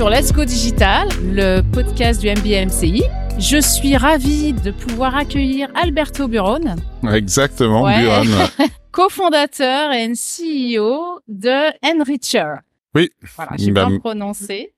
[0.00, 3.02] sur Let's Go Digital, le podcast du MBMCI.
[3.38, 6.74] Je suis ravie de pouvoir accueillir Alberto Buron.
[7.12, 8.24] Exactement, Buron.
[8.92, 12.54] cofondateur et CEO de Enricher.
[12.94, 13.10] Oui.
[13.36, 14.72] Voilà, j'ai bah, bien prononcé.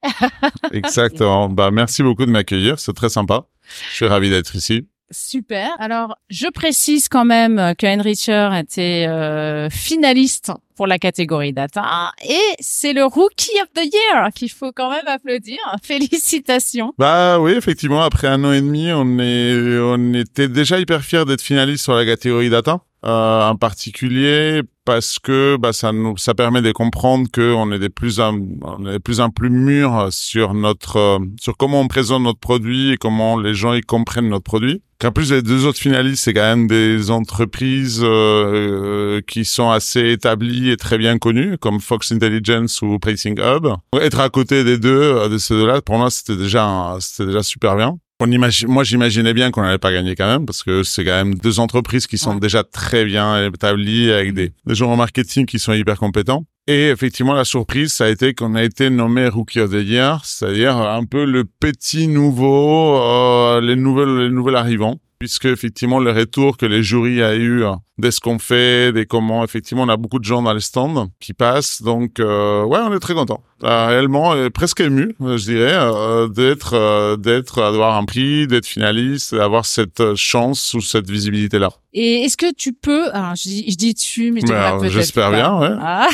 [0.72, 1.48] exactement.
[1.48, 2.80] Bah, merci beaucoup de m'accueillir.
[2.80, 3.44] C'est très sympa.
[3.90, 4.88] Je suis ravi d'être ici.
[5.12, 5.68] Super.
[5.78, 12.40] Alors, je précise quand même que Enricher était euh, finaliste pour la catégorie data et
[12.58, 15.58] c'est le Rookie of the Year qu'il faut quand même applaudir.
[15.82, 16.94] Félicitations.
[16.98, 21.24] Bah oui, effectivement, après un an et demi, on est, on était déjà hyper fiers
[21.24, 22.80] d'être finaliste sur la catégorie data.
[23.04, 27.80] Euh, en particulier parce que bah, ça nous ça permet de comprendre que on est
[27.80, 31.88] des plus en, on est plus en plus mûrs sur notre euh, sur comment on
[31.88, 34.82] présente notre produit et comment les gens y comprennent notre produit.
[35.00, 40.12] Qu'en plus les deux autres finalistes c'est quand même des entreprises euh, qui sont assez
[40.12, 43.66] établies et très bien connues comme Fox Intelligence ou Pricing Hub.
[44.00, 47.74] Être à côté des deux de ces deux-là pour moi c'était déjà c'était déjà super
[47.74, 51.34] bien moi, j'imaginais bien qu'on n'allait pas gagner quand même, parce que c'est quand même
[51.34, 55.58] deux entreprises qui sont déjà très bien établies, avec des, des gens en marketing qui
[55.58, 56.44] sont hyper compétents.
[56.68, 60.24] Et effectivement, la surprise, ça a été qu'on a été nommé Rookie of the Year,
[60.24, 66.10] c'est-à-dire un peu le petit nouveau, euh, les nouvelles, les nouvelles arrivants puisque effectivement le
[66.10, 69.88] retour que les jurys a eu hein, de ce qu'on fait, des comment effectivement on
[69.88, 73.14] a beaucoup de gens dans les stands qui passent, donc euh, ouais on est très
[73.14, 78.48] content, euh, réellement euh, presque ému je dirais euh, d'être euh, d'être d'avoir un prix,
[78.48, 81.70] d'être finaliste, d'avoir cette chance ou cette visibilité là.
[81.92, 85.30] Et est-ce que tu peux, alors je dis, je dis tu, mais tu peut-être J'espère
[85.30, 85.76] bien, ouais.
[85.80, 86.08] Ah.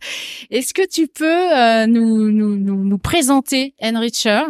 [0.50, 4.42] est-ce que tu peux nous, nous, nous, nous présenter Enricher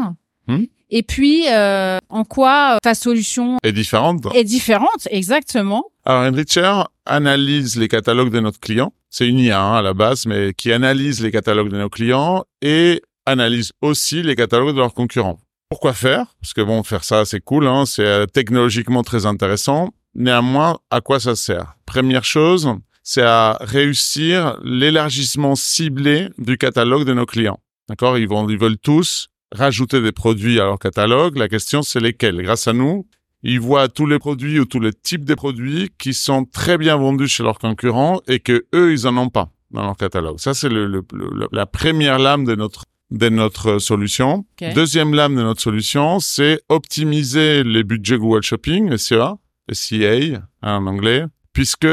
[0.49, 0.65] hmm?
[0.91, 5.85] Et puis, euh, en quoi euh, ta solution est différente Est différente, exactement.
[6.05, 8.93] Alors, Enricher analyse les catalogues de notre client.
[9.09, 12.45] C'est une IA hein, à la base, mais qui analyse les catalogues de nos clients
[12.61, 15.39] et analyse aussi les catalogues de leurs concurrents.
[15.69, 16.27] Pourquoi faire?
[16.41, 19.91] Parce que bon, faire ça, c'est cool, hein, c'est euh, technologiquement très intéressant.
[20.17, 21.77] Néanmoins, à quoi ça sert?
[21.87, 22.75] Première chose,
[23.05, 27.61] c'est à réussir l'élargissement ciblé du catalogue de nos clients.
[27.89, 28.19] D'accord?
[28.19, 31.37] Ils vont, ils veulent tous rajouter des produits à leur catalogue.
[31.37, 32.43] La question, c'est lesquels?
[32.43, 33.07] Grâce à nous,
[33.43, 36.97] ils voient tous les produits ou tous les types de produits qui sont très bien
[36.97, 40.39] vendus chez leurs concurrents et que eux, ils en ont pas dans leur catalogue.
[40.39, 41.03] Ça, c'est le,
[41.53, 44.47] la première lame de notre de notre solution.
[44.75, 49.35] Deuxième lame de notre solution, c'est optimiser les budgets Google Shopping, SEA,
[49.73, 51.89] SEA en anglais, puisque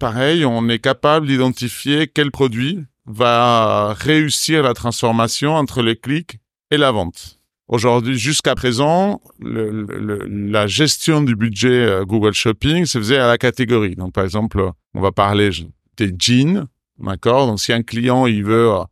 [0.00, 6.38] pareil, on est capable d'identifier quel produit va réussir la transformation entre les clics
[6.70, 7.38] et la vente.
[7.68, 13.26] Aujourd'hui, jusqu'à présent, le, le, la gestion du budget euh, Google Shopping se faisait à
[13.26, 13.94] la catégorie.
[13.94, 15.50] Donc, par exemple, on va parler
[15.98, 16.66] des jeans,
[16.98, 17.46] d'accord?
[17.46, 18.84] Donc, si un client, il veut, euh,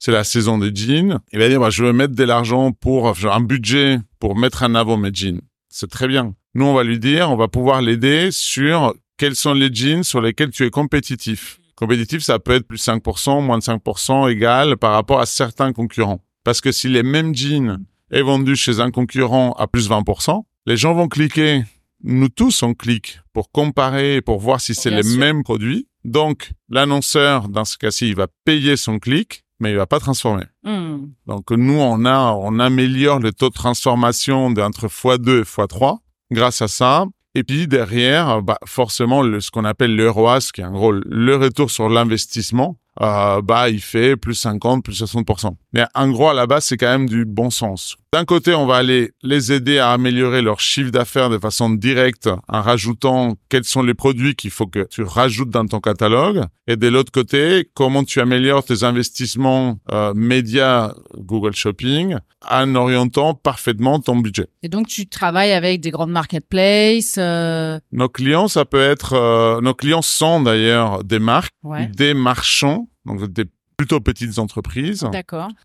[0.00, 3.08] c'est la saison des jeans, il va dire, bah, je veux mettre de l'argent pour,
[3.08, 5.40] un budget pour mettre en avant mes jeans.
[5.68, 6.34] C'est très bien.
[6.54, 10.20] Nous, on va lui dire, on va pouvoir l'aider sur quels sont les jeans sur
[10.20, 11.60] lesquels tu es compétitif.
[11.76, 16.25] Compétitif, ça peut être plus 5%, moins de 5%, égal par rapport à certains concurrents.
[16.46, 20.76] Parce que si les mêmes jeans est vendu chez un concurrent à plus 20%, les
[20.76, 21.64] gens vont cliquer.
[22.04, 25.88] Nous tous, on clique pour comparer, pour voir si c'est les mêmes produits.
[26.04, 30.44] Donc, l'annonceur, dans ce cas-ci, il va payer son clic, mais il va pas transformer.
[30.62, 31.08] Hmm.
[31.26, 35.98] Donc, nous, on a, on améliore le taux de transformation d'entre x2 et x3
[36.30, 37.06] grâce à ça.
[37.34, 40.92] Et puis derrière, bah, forcément, le, ce qu'on appelle le ROAS, qui est en gros
[40.92, 45.54] le retour sur l'investissement, euh, bah il fait plus 50, plus 60%.
[45.72, 47.96] Mais en gros, à la base, c'est quand même du bon sens.
[48.16, 52.30] D'un côté, on va aller les aider à améliorer leur chiffre d'affaires de façon directe
[52.48, 56.44] en rajoutant quels sont les produits qu'il faut que tu rajoutes dans ton catalogue.
[56.66, 62.16] Et de l'autre côté, comment tu améliores tes investissements euh, médias Google Shopping
[62.50, 64.46] en orientant parfaitement ton budget.
[64.62, 67.78] Et donc, tu travailles avec des grandes marketplaces euh...
[67.92, 69.12] Nos clients, ça peut être...
[69.12, 71.52] Euh, nos clients sont d'ailleurs des marques,
[71.92, 73.44] des marchands, donc des
[73.76, 75.06] plutôt petites entreprises,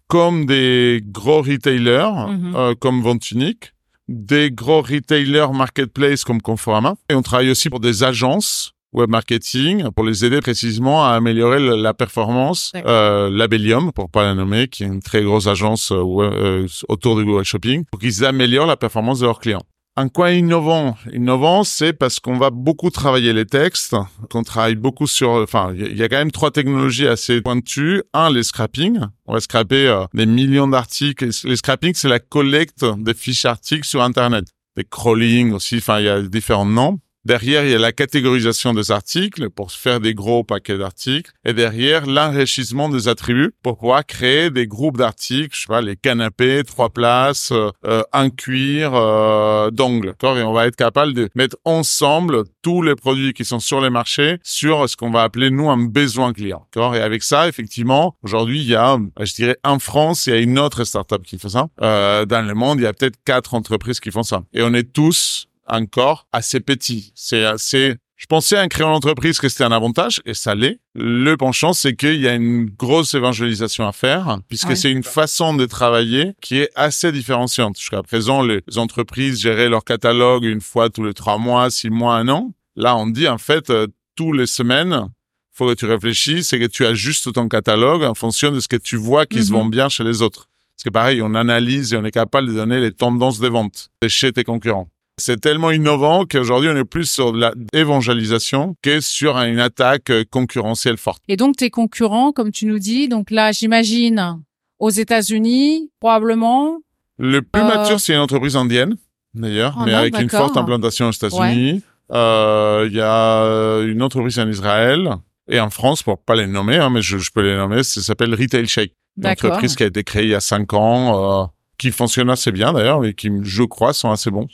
[0.07, 2.55] comme des gros retailers mhm.
[2.55, 3.73] euh, comme Vente Unique,
[4.07, 6.95] des gros retailers marketplace comme Conforama.
[7.09, 11.59] Et on travaille aussi pour des agences web marketing pour les aider précisément à améliorer
[11.59, 12.71] la performance.
[12.75, 17.17] Euh, Labellium, pour pas la nommer, qui est une très grosse agence euh, euh, autour
[17.17, 19.63] du Google Shopping, pour qu'ils améliorent la performance de leurs clients.
[19.97, 23.93] Un coin innovant, innovant, c'est parce qu'on va beaucoup travailler les textes,
[24.29, 28.01] qu'on travaille beaucoup sur, enfin, il y, a quand même trois technologies assez pointues.
[28.13, 29.01] Un, les scrapping.
[29.25, 31.29] On va scraper euh, des millions d'articles.
[31.43, 34.45] Les scrapping, c'est la collecte des fiches articles sur Internet.
[34.77, 36.97] Des crawling aussi, enfin, il y a différents noms.
[37.23, 41.31] Derrière, il y a la catégorisation des articles pour faire des gros paquets d'articles.
[41.45, 45.95] Et derrière, l'enrichissement des attributs pour pouvoir créer des groupes d'articles, je sais pas, les
[45.95, 50.15] canapés, trois places, euh, un cuir, euh, d'ongles.
[50.23, 53.89] Et on va être capable de mettre ensemble tous les produits qui sont sur les
[53.89, 56.65] marchés sur ce qu'on va appeler, nous, un besoin client.
[56.75, 60.39] Et avec ça, effectivement, aujourd'hui, il y a, je dirais, en France, il y a
[60.39, 61.67] une autre startup qui fait ça.
[61.81, 64.41] Euh, dans le monde, il y a peut-être quatre entreprises qui font ça.
[64.53, 67.11] Et on est tous encore assez petit.
[67.15, 70.79] C'est assez, je pensais en créant l'entreprise que c'était un avantage et ça l'est.
[70.93, 75.55] Le penchant, c'est qu'il y a une grosse évangélisation à faire puisque c'est une façon
[75.55, 77.79] de travailler qui est assez différenciante.
[77.79, 82.15] Jusqu'à présent, les entreprises géraient leur catalogue une fois tous les trois mois, six mois,
[82.15, 82.53] un an.
[82.75, 85.07] Là, on dit en fait, euh, tous les semaines,
[85.51, 88.77] faut que tu réfléchisses et que tu ajustes ton catalogue en fonction de ce que
[88.77, 89.57] tu vois qui se mhm.
[89.57, 90.47] vend bien chez les autres.
[90.75, 93.89] Parce que pareil, on analyse et on est capable de donner les tendances de vente
[94.07, 94.89] chez tes concurrents.
[95.17, 97.33] C'est tellement innovant qu'aujourd'hui, on est plus sur
[97.73, 101.21] l'évangélisation que sur une attaque concurrentielle forte.
[101.27, 104.41] Et donc, tes concurrents, comme tu nous dis, donc là, j'imagine,
[104.79, 106.79] aux États-Unis, probablement.
[107.19, 108.95] Le plus euh, mature, c'est une entreprise indienne,
[109.33, 111.83] d'ailleurs, mais avec une forte implantation aux États-Unis.
[112.11, 115.17] Euh, il y a une entreprise en Israël
[115.47, 118.33] et en France, pour pas les nommer, hein, mais je, peux les nommer, ça s'appelle
[118.33, 118.93] Retail Shake.
[119.17, 121.45] Une entreprise qui a été créée il y a cinq ans, euh,
[121.77, 124.47] qui fonctionne assez bien d'ailleurs, et qui, je crois, sont assez bons.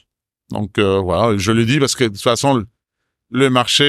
[0.51, 2.63] Donc euh, voilà, je le dis parce que de toute façon,
[3.29, 3.85] le marché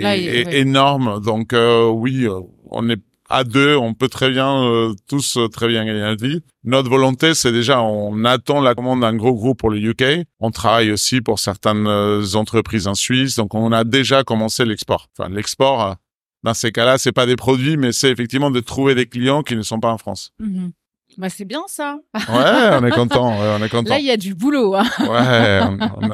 [0.00, 1.20] est, énorme.
[1.22, 2.40] Donc euh, oui, euh,
[2.70, 6.42] on est à deux, on peut très bien tous très bien gagner la vie.
[6.64, 10.26] Notre volonté, c'est déjà, on attend la commande d'un gros groupe pour le UK.
[10.40, 11.86] On travaille aussi pour certaines
[12.34, 13.36] entreprises en Suisse.
[13.36, 15.06] Donc on a déjà commencé l'export.
[15.16, 15.94] Enfin l'export,
[16.42, 19.54] dans ces cas-là, c'est pas des produits, mais c'est effectivement de trouver des clients qui
[19.54, 20.32] ne sont pas en France.
[20.42, 20.70] Mm-hmm.
[21.18, 21.98] Bah c'est bien ça.
[22.14, 23.36] ouais, on est content.
[23.38, 23.90] on est content.
[23.90, 24.74] Là, il y a du boulot.
[24.74, 24.84] Hein.
[25.00, 25.60] ouais,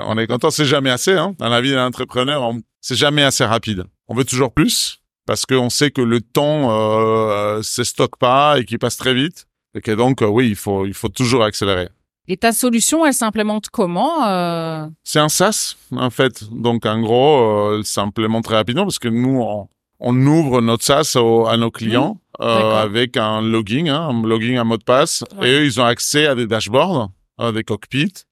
[0.07, 0.51] on, est content.
[0.51, 1.13] C'est jamais assez.
[1.13, 1.35] Hein.
[1.39, 3.85] Dans la vie d'un entrepreneur, c'est jamais assez rapide.
[4.09, 8.65] On veut toujours plus parce qu'on sait que le temps euh, se stocke pas et
[8.65, 9.47] qu'il passe très vite.
[9.75, 11.89] Et que donc, euh, oui, il faut, il faut toujours accélérer.
[12.29, 14.87] Et ta solution, elle s'implémente comment euh...
[15.05, 16.45] C'est un SaaS, en fait.
[16.51, 19.69] Donc, en gros, euh, elle s'implémente très rapidement parce que nous, on,
[20.01, 21.17] on ouvre notre SaaS
[21.49, 25.25] à nos clients euh, avec un login, hein, un login, un mot de passe.
[25.43, 28.25] Et eux, ils ont accès à des dashboards, à des cockpits.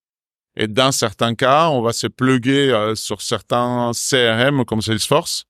[0.57, 5.47] Et dans certains cas, on va se plugger euh, sur certains CRM comme Salesforce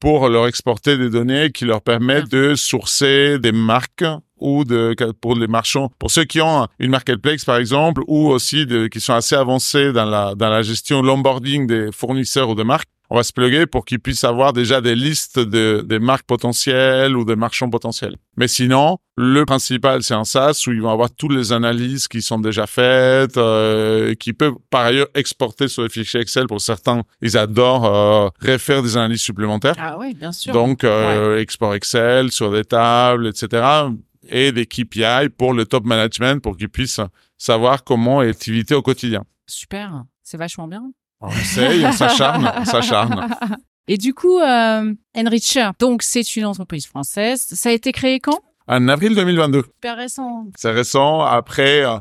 [0.00, 4.04] pour leur exporter des données qui leur permettent de sourcer des marques
[4.36, 8.66] ou de pour les marchands, pour ceux qui ont une marketplace par exemple, ou aussi
[8.66, 12.64] de, qui sont assez avancés dans la dans la gestion l'onboarding des fournisseurs ou de
[12.64, 16.24] marques on va se plugger pour qu'ils puissent avoir déjà des listes de, des marques
[16.24, 18.16] potentielles ou des marchands potentiels.
[18.38, 22.22] Mais sinon, le principal, c'est un SaaS où ils vont avoir toutes les analyses qui
[22.22, 26.46] sont déjà faites, euh, qui peuvent par ailleurs exporter sur les fichiers Excel.
[26.46, 29.74] Pour certains, ils adorent euh, refaire des analyses supplémentaires.
[29.78, 30.54] Ah oui, bien sûr.
[30.54, 33.62] Donc, euh, export Excel sur des tables, etc.
[34.30, 37.00] Et des KPI pour le top management pour qu'ils puissent
[37.36, 39.22] savoir comment est l'activité au quotidien.
[39.46, 40.92] Super, c'est vachement bien.
[41.22, 43.28] On essaye, on s'acharne, on s'acharne.
[43.88, 47.46] Et du coup, euh, Enricher, donc c'est une entreprise française.
[47.48, 48.40] Ça a été créé quand?
[48.68, 49.62] En avril 2022.
[49.62, 50.46] Super récent.
[50.56, 51.22] C'est récent.
[51.22, 51.98] Après, euh,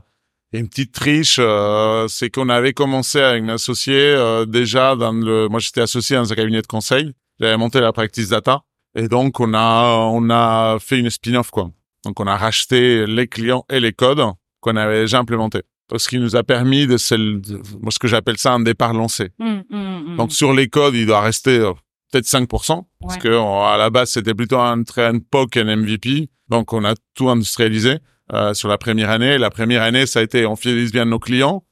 [0.53, 5.47] une petite triche, euh, c'est qu'on avait commencé avec une associée euh, déjà dans le.
[5.49, 7.13] Moi, j'étais associé dans un cabinet de conseil.
[7.39, 8.61] J'avais monté la practice data,
[8.95, 11.71] et donc on a on a fait une spin-off quoi.
[12.05, 14.23] Donc on a racheté les clients et les codes
[14.59, 15.63] qu'on avait déjà implémentés
[15.97, 17.41] ce qui nous a permis de, celle,
[17.81, 19.29] moi ce que j'appelle ça un départ lancé.
[19.39, 20.17] Mmh, mmh, mmh.
[20.17, 21.73] Donc sur les codes, il doit rester euh,
[22.11, 26.73] peut-être 5%, parce que à la base c'était plutôt un train POC, un MVP, donc
[26.73, 27.99] on a tout industrialisé
[28.33, 29.37] euh, sur la première année.
[29.37, 31.63] La première année, ça a été on fidélise bien nos clients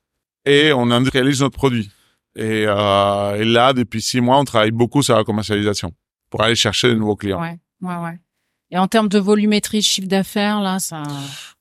[0.45, 1.89] et on industrialise notre produit.
[2.35, 5.91] Et, euh, et là, depuis six mois, on travaille beaucoup sur la commercialisation
[6.29, 7.41] pour aller chercher de nouveaux clients.
[7.41, 8.19] Ouais, ouais, ouais.
[8.71, 11.03] Et en termes de volumétrie, chiffre d'affaires, là, ça.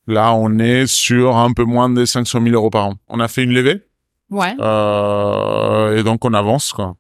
[0.09, 2.95] Là, on est sur un peu moins de 500 000 euros par an.
[3.09, 3.83] On a fait une levée.
[4.31, 4.55] Ouais.
[4.59, 6.97] Euh, et donc, on avance, quoi.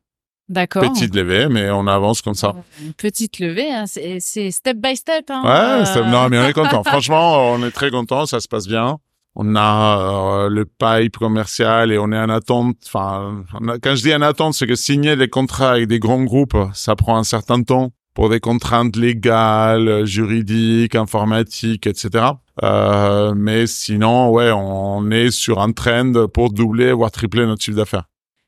[0.51, 0.83] D'accord.
[0.83, 2.55] Petite levée, mais on avance comme ça.
[2.83, 5.31] Une petite levée, hein, c'est step by step.
[5.31, 6.05] Hein, ouais, euh...
[6.05, 6.83] non, mais on est content.
[6.87, 8.99] Franchement, on est très content, ça se passe bien.
[9.35, 12.77] On a euh, le pipe commercial et on est en attente.
[12.87, 13.45] Enfin,
[13.83, 16.95] quand je dis en attente, c'est que signer des contrats avec des grands groupes, ça
[16.97, 22.25] prend un certain temps pour des contraintes légales, juridiques, informatiques, etc.
[22.63, 27.77] Euh, mais sinon, ouais, on est sur un trend pour doubler voire tripler notre chiffre
[27.77, 28.05] d'affaires.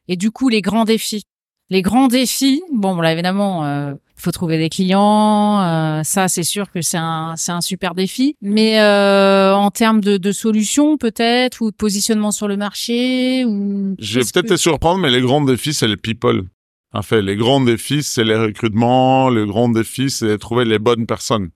[0.09, 1.25] Et du coup, les grands défis,
[1.69, 2.63] les grands défis.
[2.73, 6.03] Bon, là évidemment, il faut trouver des clients.
[6.03, 8.35] ça, c'est sûr que c'est un c'est un super défi.
[8.43, 13.95] Mais en termes de, de solutions peut-être ou de positionnement sur le marché ou.
[14.01, 16.45] Je vais peut-être te surprendre, mais les grands défis, c'est les people.
[16.93, 19.31] En fait, les grands défis, c'est les recrutements.
[19.31, 21.51] Le grand défi, c'est trouver les bonnes personnes.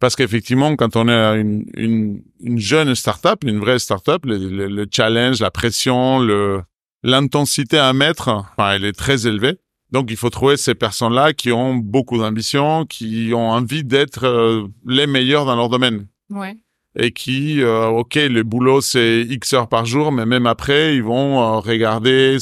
[0.00, 4.68] Parce qu'effectivement, quand on est une, une, une jeune startup, une vraie startup, le, le,
[4.68, 6.62] le challenge, la pression, le
[7.04, 9.58] l'intensité à mettre, enfin, elle est très élevée.
[9.92, 14.66] Donc, il faut trouver ces personnes-là qui ont beaucoup d'ambition, qui ont envie d'être euh,
[14.86, 16.06] les meilleurs dans leur domaine.
[16.30, 16.56] Ouais.
[16.96, 21.02] Et qui, euh, ok, le boulot c'est X heures par jour, mais même après, ils
[21.02, 22.38] vont euh, regarder,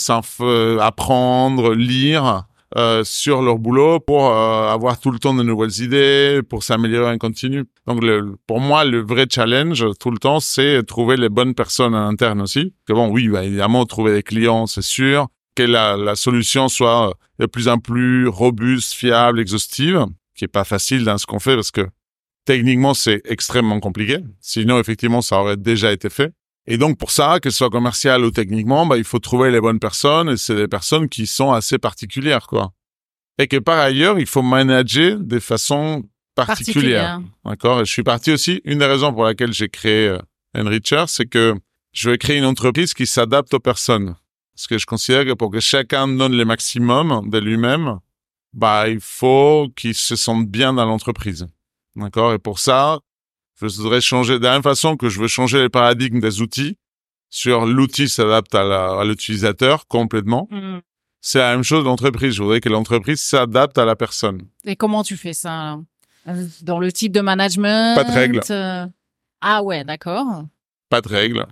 [0.81, 2.45] apprendre, lire
[2.77, 7.13] euh, sur leur boulot pour euh, avoir tout le temps de nouvelles idées, pour s'améliorer
[7.13, 7.65] en continu.
[7.87, 11.95] Donc le, pour moi, le vrai challenge tout le temps, c'est trouver les bonnes personnes
[11.95, 12.75] à l'interne aussi.
[12.87, 15.29] Que bon, oui, bah, évidemment, trouver des clients, c'est sûr.
[15.55, 20.05] Que la, la solution soit de plus en plus robuste, fiable, exhaustive,
[20.35, 21.87] qui est pas facile dans ce qu'on fait parce que
[22.47, 24.19] techniquement, c'est extrêmement compliqué.
[24.41, 26.33] Sinon, effectivement, ça aurait déjà été fait.
[26.67, 29.61] Et donc pour ça, que ce soit commercial ou techniquement, bah, il faut trouver les
[29.61, 32.73] bonnes personnes et c'est des personnes qui sont assez particulières, quoi.
[33.39, 36.05] Et que par ailleurs, il faut manager de façon
[36.35, 37.21] particulière.
[37.45, 37.81] D'accord?
[37.81, 38.61] Et je suis parti aussi.
[38.65, 40.19] Une des raisons pour laquelle j'ai créé euh,
[40.57, 41.55] Enricher, c'est que
[41.93, 44.17] je veux créer une entreprise qui s'adapte aux personnes.
[44.55, 47.99] Parce que je considère que pour que chacun donne le maximum de lui-même,
[48.55, 51.47] bah il faut qu'il se sente bien dans l'entreprise.
[51.95, 52.33] D'accord?
[52.33, 53.01] Et pour ça,
[53.61, 56.77] je voudrais changer de la même façon que je veux changer les paradigmes des outils
[57.31, 60.49] sur l'outil s'adapte à l'utilisateur complètement.
[60.51, 60.79] Mm.
[61.21, 62.35] C'est la même chose l'entreprise.
[62.35, 64.43] Je voudrais que l'entreprise s'adapte à la personne.
[64.65, 65.79] Et comment tu fais ça?
[66.63, 67.97] Dans le type de management?
[67.97, 68.41] Pas de règles.
[68.51, 68.87] Euh,
[69.41, 70.45] ah ouais, d'accord.
[70.89, 71.47] Pas de règles.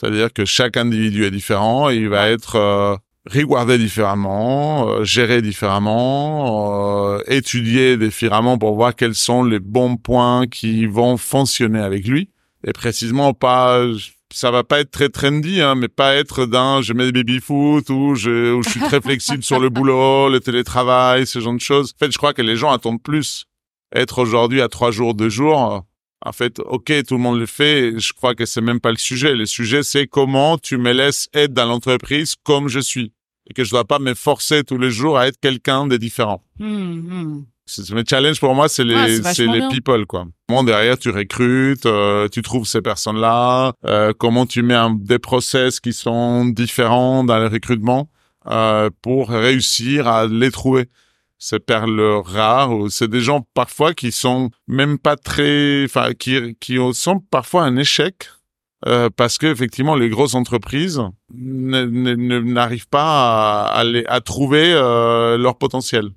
[0.00, 2.96] C'est-à-dire que chaque individu est différent et il va être euh,
[3.26, 10.46] regarder différemment, euh, gérer différemment, euh, étudier différemment pour voir quels sont les bons points
[10.46, 12.30] qui vont fonctionner avec lui.
[12.66, 13.84] Et précisément pas,
[14.32, 17.40] ça va pas être très trendy, hein, mais pas être dans je mets des baby
[17.40, 21.54] foot ou je, ou je suis très flexible sur le boulot, le télétravail, ce genre
[21.54, 21.94] de choses.
[21.94, 23.46] En fait, je crois que les gens attendent plus.
[23.94, 25.82] Être aujourd'hui à trois jours, deux jours,
[26.24, 27.98] en fait, ok, tout le monde le fait.
[27.98, 29.34] Je crois que c'est même pas le sujet.
[29.34, 33.12] Le sujet, c'est comment tu me laisses être dans l'entreprise comme je suis
[33.48, 36.42] et que je dois pas me forcer tous les jours à être quelqu'un de différent.
[36.58, 37.40] Mmh,
[37.90, 40.26] Le challenge pour moi, c'est les, c'est les people, quoi.
[40.48, 45.18] Comment derrière tu recrutes, euh, tu trouves ces personnes-là, euh, comment tu mets un, des
[45.18, 48.10] process qui sont différents dans le recrutement
[48.50, 50.88] euh, pour réussir à les trouver.
[51.38, 56.78] Ces perles rares, c'est des gens parfois qui sont même pas très, enfin, qui, qui
[56.92, 58.28] sont parfois un échec
[58.86, 66.10] euh, parce que effectivement les grosses entreprises n'arrivent pas à, à, trouver euh, leur potentiel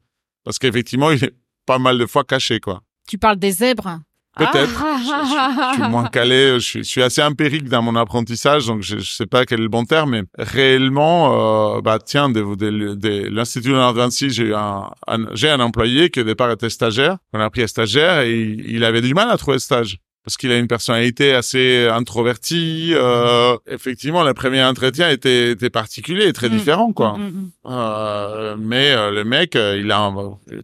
[0.43, 1.33] parce qu'effectivement il est
[1.65, 2.83] pas mal de fois caché quoi.
[3.07, 3.99] Tu parles des zèbres?
[4.37, 4.85] Peut-être.
[4.99, 6.59] je, suis moins calé.
[6.59, 9.69] Je suis, assez empirique dans mon apprentissage, donc je, je sais pas quel est le
[9.69, 14.89] bon terme, mais réellement, euh, bah tiens, de, de, de, l'Institut de j'ai un,
[15.33, 17.17] j'ai un employé qui au départ était stagiaire.
[17.33, 20.37] On a pris un stagiaire et il, il avait du mal à trouver stage parce
[20.37, 22.91] qu'il a une personnalité assez introvertie.
[22.93, 26.51] Euh, effectivement, le premier entretien était, était particulier et très mm.
[26.51, 27.17] différent, quoi.
[27.17, 30.13] Mm, mm, euh, mais euh, le mec, il a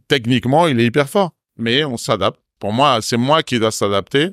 [0.08, 1.32] techniquement, il est hyper fort.
[1.58, 2.40] Mais on s'adapte.
[2.60, 4.30] Pour moi, c'est moi qui dois s'adapter.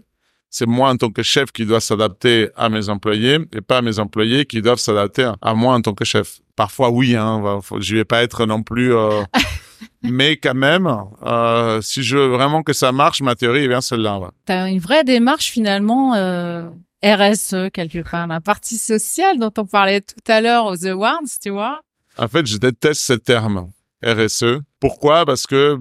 [0.50, 3.98] C'est moi en tant que chef qui dois s'adapter à mes employés et pas mes
[3.98, 6.38] employés qui doivent s'adapter à moi en tant que chef.
[6.54, 8.92] Parfois, oui, hein, je vais pas être non plus
[10.02, 10.88] mais quand même,
[11.24, 14.18] euh, si je veux vraiment que ça marche, ma théorie est bien celle-là.
[14.18, 14.28] Ouais.
[14.46, 16.68] Tu as une vraie démarche finalement euh,
[17.02, 21.50] RSE quelque part, la partie sociale dont on parlait tout à l'heure aux awards, tu
[21.50, 21.80] vois.
[22.18, 23.70] En fait, je déteste ce terme
[24.04, 24.60] RSE.
[24.78, 25.24] Pourquoi?
[25.24, 25.78] Parce que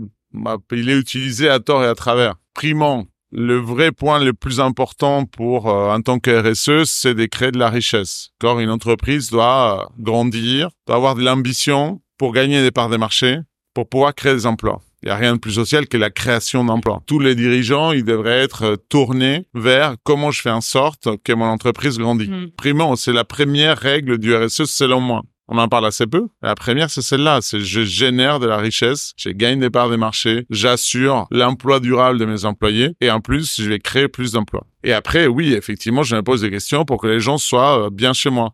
[0.71, 2.35] il est utilisé à tort et à travers.
[2.53, 7.25] Primant, le vrai point le plus important pour euh, en tant que RSE, c'est de
[7.25, 8.29] créer de la richesse.
[8.39, 13.39] Car une entreprise doit grandir, doit avoir de l'ambition pour gagner des parts de marché,
[13.73, 14.81] pour pouvoir créer des emplois.
[15.01, 17.01] Il n'y a rien de plus social que la création d'emplois.
[17.07, 21.33] Tous les dirigeants, ils devraient être euh, tournés vers comment je fais en sorte que
[21.33, 22.29] mon entreprise grandit.
[22.29, 22.51] Mm.
[22.55, 25.23] Primo, c'est la première règle du RSE selon moi.
[25.47, 26.27] On en parle assez peu.
[26.41, 27.39] La première, c'est celle-là.
[27.41, 32.19] C'est je génère de la richesse, je gagne des parts des marchés, j'assure l'emploi durable
[32.19, 34.65] de mes employés et en plus, je vais créer plus d'emplois.
[34.83, 37.89] Et après, oui, effectivement, je me pose des questions pour que les gens soient euh,
[37.89, 38.53] bien chez moi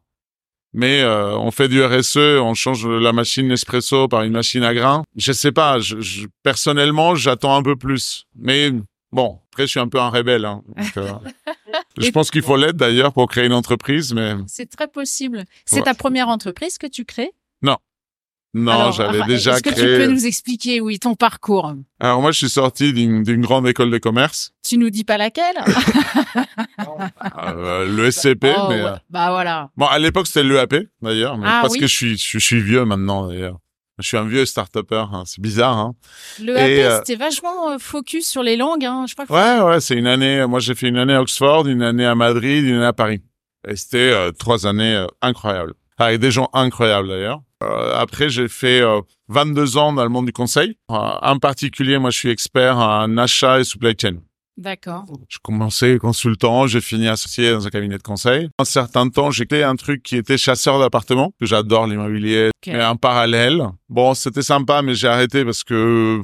[0.73, 4.73] mais euh, on fait du RSE, on change la machine Nespresso par une machine à
[4.73, 5.03] grains.
[5.15, 5.77] Je sais pas,
[6.43, 8.25] personnellement, j'attends un peu plus.
[8.35, 8.71] Mais
[9.11, 10.45] bon, après, je suis un peu un rebelle.
[10.45, 10.61] Hein,
[10.97, 11.11] euh,
[11.97, 15.43] je pense qu'il faut l'être d'ailleurs pour créer une entreprise, mais c'est très possible.
[15.65, 17.31] C'est ta première entreprise que tu crées?
[17.61, 17.75] Non.
[18.55, 19.97] Non, j'avais déjà Est-ce que tu créé.
[19.99, 21.73] peux nous expliquer, oui, ton parcours?
[21.99, 25.57] Alors moi, je suis sorti d'une grande école de commerce, Tu nous dis pas laquelle?
[27.37, 28.89] Euh, le SCP, Oh, mais ouais.
[28.89, 29.69] euh, Bah voilà.
[29.77, 31.79] bon, à l'époque c'était l'EAP d'ailleurs, mais Ah, parce oui.
[31.79, 33.57] que je suis, je, je suis vieux maintenant d'ailleurs.
[33.99, 35.23] Je suis un vieux start-upper, hein.
[35.25, 35.77] c'est bizarre.
[35.77, 35.93] Hein.
[36.41, 38.85] Le Et, AP, euh, c'était vachement euh, focus sur les langues.
[38.85, 39.05] Hein.
[39.07, 40.45] Je crois que Ouais, ouais, c'est une année.
[40.47, 43.21] Moi, j'ai fait une année à Oxford, une année à Madrid, une année à Paris.
[43.67, 47.41] Et c'était euh, trois années euh, incroyables, avec des gens incroyables d'ailleurs.
[47.61, 50.77] Euh, après, j'ai fait euh, 22 ans dans le monde du conseil.
[50.91, 54.17] Euh, en particulier, moi, je suis expert en achat et supply chain.
[54.59, 55.05] D'accord.
[55.29, 58.49] Je commençais consultant, j'ai fini associé dans un cabinet de conseil.
[58.59, 62.49] Un certain temps, j'ai créé un truc qui était chasseur d'appartements, que j'adore l'immobilier.
[62.49, 62.73] Ok.
[62.73, 66.21] Mais en parallèle, bon, c'était sympa, mais j'ai arrêté parce que,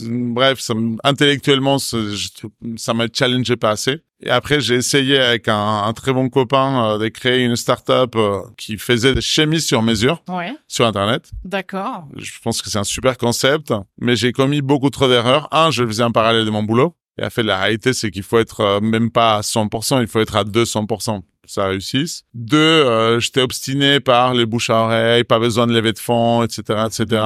[0.00, 3.98] bref, ça, me- intellectuellement, trouve- ça m'a challengé pas assez.
[4.24, 8.14] Et après, j'ai essayé avec un, un très bon copain euh, de créer une start-up
[8.14, 10.54] euh, qui faisait des chemises sur mesure Ouais.
[10.68, 11.30] sur Internet.
[11.44, 12.04] D'accord.
[12.16, 15.48] Je pense que c'est un super concept, mais j'ai commis beaucoup trop d'erreurs.
[15.52, 16.94] Un, je le faisais en parallèle de mon boulot.
[17.18, 20.06] Et en fait, la réalité, c'est qu'il faut être euh, même pas à 100%, il
[20.06, 22.22] faut être à 200% pour que ça réussisse.
[22.34, 26.42] Deux, euh, j'étais obstiné par les bouches à oreille, pas besoin de lever de fonds,
[26.42, 27.22] etc., etc.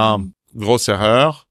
[0.54, 1.46] Grosse erreur.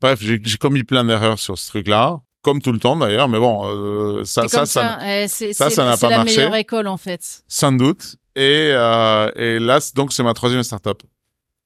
[0.00, 3.62] Bref, j'ai commis plein d'erreurs sur ce truc-là, comme tout le temps d'ailleurs, mais bon,
[3.66, 4.98] euh, ça, C'est ça, ça, ça.
[5.22, 6.36] eh, c'est ça, c'est- ça n'a c'est pas la marché.
[6.38, 7.42] meilleure école en fait.
[7.48, 8.16] sans doute.
[8.34, 11.02] Et, euh, et là, c'est- donc, c'est ma troisième startup.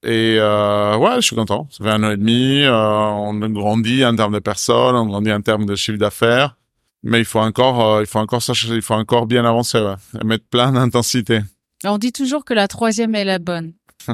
[0.03, 1.67] Et euh, ouais, je suis content.
[1.71, 2.62] Ça fait un an et demi.
[2.62, 6.57] euh, on a grandi en termes de personnes, on grandit en termes de chiffre d'affaires.
[7.03, 9.95] Mais il faut encore, euh, il faut encore il faut encore bien avancer, ouais.
[10.21, 11.41] Et mettre plein d'intensité.
[11.85, 13.73] On dit toujours que la troisième est la bonne.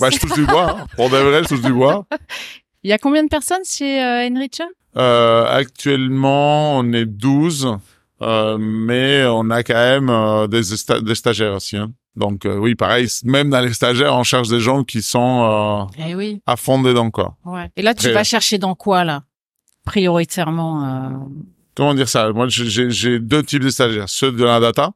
[0.00, 0.78] Bah, je touche du bois.
[0.82, 0.86] hein.
[0.96, 2.06] Pour de vrai, je touche du bois.
[2.84, 4.64] Il y a combien de personnes chez Enricha?
[5.56, 7.78] Actuellement, on est 12,
[8.22, 11.76] euh, mais on a quand même euh, des, sta- des stagiaires aussi.
[11.76, 11.92] hein.
[12.16, 16.14] Donc euh, oui, pareil, même dans les stagiaires, on cherche des gens qui sont Eh
[16.14, 16.40] oui.
[16.46, 17.36] à fond dedans, quoi.
[17.44, 17.70] Ouais.
[17.76, 19.22] Et là, tu vas chercher dans quoi là?
[19.84, 21.28] Prioritairement.
[21.74, 22.30] comment dire ça?
[22.32, 24.08] Moi, j'ai- deux types de stagiaires.
[24.08, 24.92] Ceux de la data,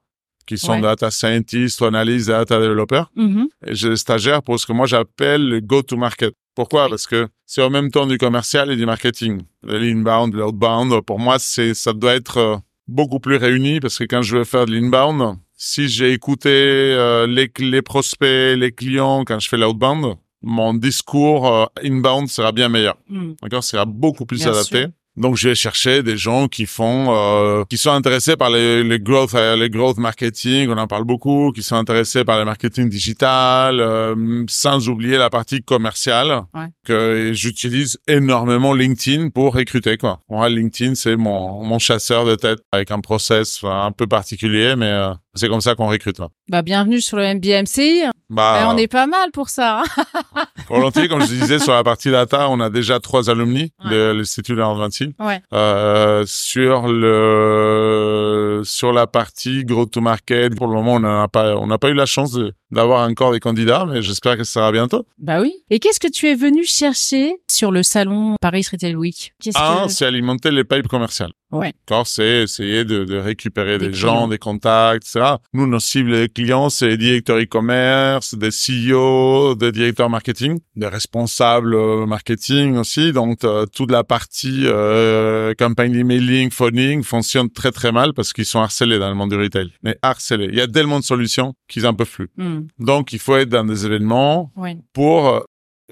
[0.47, 0.81] qui sont Ouais.
[0.81, 3.11] data scientists ou analystes, data développeurs.
[3.17, 3.49] mhm.
[3.67, 6.35] Et j'ai des stagiaires pour ce que moi j'appelle le go-to-market.
[6.55, 6.89] Pourquoi?
[6.89, 9.43] Parce que c'est en même temps du commercial et du marketing.
[9.63, 14.37] L'inbound, l'outbound, pour moi, c'est ça doit être beaucoup plus réuni parce que quand je
[14.37, 19.49] veux faire de l'inbound, si j'ai écouté euh, les, les prospects, les clients quand je
[19.49, 22.97] fais l'outbound, mon discours euh, inbound sera bien meilleur.
[23.09, 23.33] Mm.
[23.43, 24.83] D'accord, sera beaucoup plus Bien adapté.
[24.83, 24.89] sûr.
[25.17, 28.99] Donc, je vais chercher des gens qui font, euh, qui sont intéressés par les, les
[28.99, 30.69] growth, euh, les growth marketing.
[30.69, 35.31] On en parle beaucoup, qui sont intéressés par le marketing digital, euh, sans oublier la
[35.31, 36.43] partie commerciale.
[36.55, 36.67] Ouais.
[36.85, 40.21] Que j'utilise énormément LinkedIn pour recruter, quoi.
[40.29, 44.87] Moi, LinkedIn, c'est mon, mon chasseur de tête avec un process un peu particulier, mais
[44.87, 46.21] euh, c'est comme ça qu'on recrute.
[46.21, 46.29] hein.
[46.49, 48.05] Bah, bienvenue sur le MBMCI.
[48.29, 49.83] Bah, on est pas mal pour ça.
[50.35, 50.45] hein.
[50.69, 53.91] volontiers, comme je disais, sur la partie data, on a déjà trois alumni Ouais.
[53.91, 55.15] de l'Institut Vinci.
[55.21, 55.41] ouais.
[55.53, 61.57] Euh, sur le sur la partie go to market, pour le moment, on n'a pas
[61.57, 64.55] on n'a pas eu la chance de- d'avoir encore des candidats, mais j'espère que ça
[64.61, 65.07] sera bientôt.
[65.19, 65.53] Bah oui.
[65.71, 69.33] Et qu'est-ce que tu es venu chercher sur le salon Paris Retail Week?
[69.43, 69.93] Qu'est-ce Un, que...
[69.93, 71.33] c'est alimenter les pipes commerciales.
[71.59, 71.73] Ouais.
[72.05, 74.29] C'est essayer de, de récupérer Des des, gens, clients.
[74.29, 75.35] des contacts, etc.
[75.53, 80.87] Nous, nos cibles des clients, c'est les directeurs e-commerce, des CEO, des directeurs marketing, des
[80.89, 83.13] responsables euh, marketing aussi.
[83.13, 88.47] Donc, euh, toute la partie euh, campagne d'emailing, phoning fonctionne très très mal parce qu'ils
[88.47, 89.73] sont harcelés dans le monde du retail.
[89.83, 90.49] Mais harcelés.
[90.51, 92.29] Il y a tellement de solutions qu'ils en peuvent plus.
[92.37, 92.67] Hmm.
[92.79, 94.53] Donc, il faut être dans des événements
[94.93, 95.29] pour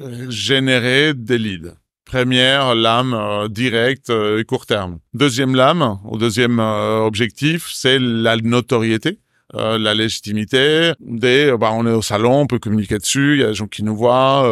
[0.00, 1.74] euh, générer des leads.
[2.04, 4.98] Première lame euh, directe euh, et court terme.
[5.14, 9.18] Deuxième lame, ou deuxième euh, objectif, c'est la notoriété,
[9.52, 10.92] la légitimité.
[11.00, 13.68] Des, bah, on est au salon, on peut communiquer dessus, il y a des gens
[13.68, 14.42] qui nous voient.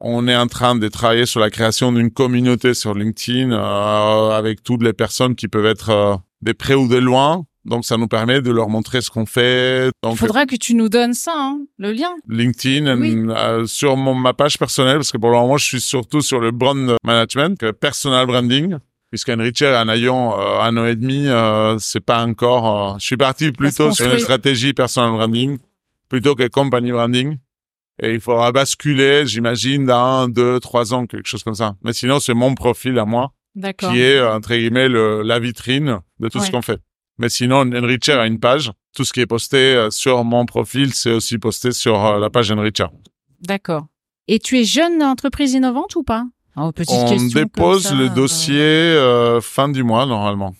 [0.00, 4.82] on, est en train de travailler sur la création d'une communauté sur LinkedIn avec toutes
[4.82, 7.44] les personnes qui peuvent être euh, de près ou de loin.
[7.66, 9.90] Donc ça nous permet de leur montrer ce qu'on fait.
[10.08, 12.10] Il faudra que tu nous donnes ça, hein, le lien.
[12.28, 13.16] LinkedIn Oui.
[13.28, 16.40] euh, sur mon, ma page personnelle parce que pour le moment je suis surtout sur
[16.40, 18.76] le brand management, que personal branding.
[19.10, 22.92] Puisqu'Enricher en ayant euh, un an et demi, euh, c'est pas encore.
[22.94, 25.58] euh, je suis parti plutôt sur une stratégie personal branding
[26.08, 27.36] plutôt que company branding.
[28.02, 31.74] Et il faudra basculer, j'imagine, dans deux, trois ans, quelque chose comme ça.
[31.82, 33.32] Mais sinon, c'est mon profil à moi
[33.78, 36.46] qui est euh, entre guillemets le, la vitrine de tout Ouais.
[36.46, 36.78] ce qu'on fait.
[37.20, 38.72] Mais sinon, Enricher a une page.
[38.96, 42.30] Tout ce qui est posté euh, sur mon profil, c'est aussi posté sur euh, la
[42.30, 42.86] page Enricher.
[43.42, 43.86] D'accord.
[44.26, 46.24] Et tu es jeune entreprise innovante ou pas?
[46.56, 50.54] Oh, petite On dépose ça, le euh, dossier euh, fin du mois normalement.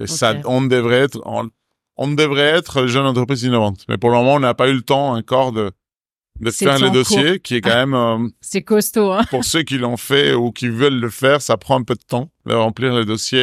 [0.00, 0.42] Et ça, Ok.
[0.44, 1.50] on devrait être, on,
[1.96, 3.84] on devrait être jeune entreprise innovante.
[3.88, 5.72] Mais pour le moment, on n'a pas eu le temps encore de
[6.52, 9.24] faire les en dossiers, qui est quand même, euh, C'est costaud, hein.
[9.30, 12.04] pour ceux qui l'ont fait ou qui veulent le faire, ça prend un peu de
[12.06, 13.40] temps de remplir les dossiers.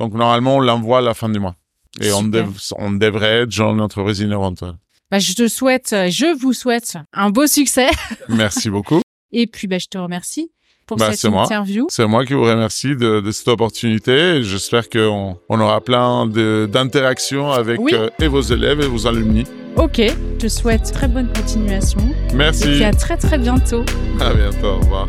[0.00, 1.54] Donc normalement, on l'envoie à la fin du mois.
[2.00, 2.44] Et on, Super.
[2.44, 4.64] dev- on devrait être genre une entreprise innovante.
[5.10, 7.88] Bah, je te souhaite, euh, je vous souhaite un beau succès.
[8.28, 9.00] Merci beaucoup.
[9.32, 10.50] Et puis, bah, je te remercie
[10.86, 11.86] pour Bah, cette interview.
[11.90, 14.36] C'est moi qui vous remercie de, de cette opportunité.
[14.36, 17.92] et J'espère qu'on on aura plein d'interactions avec Oui.
[17.94, 19.44] euh, et vos élèves et vos alumni.
[19.76, 22.00] Ok, je te souhaite très bonne continuation.
[22.30, 22.64] Et Merci.
[22.64, 23.84] puis à très très bientôt.
[24.20, 24.66] À bientôt.
[24.66, 25.08] Au revoir.